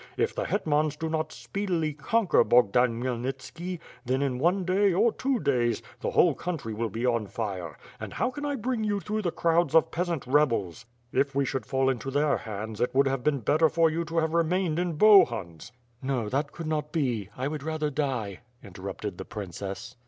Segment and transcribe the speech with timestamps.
[0.17, 5.39] If the hetmans do not speedily con quer Bogdan Khmyelnitski, then in one, or two
[5.39, 9.21] days, the whole country will be on fire, and how can I bring you through
[9.21, 10.87] the crowds of peasant rebels?
[11.13, 14.17] If we should fall into their hands, it would have been better for you to
[14.17, 15.71] have re mained in Bohun's"
[16.01, 17.29] "No, that could not be.
[17.37, 19.97] I would rather die," interrupted the princess.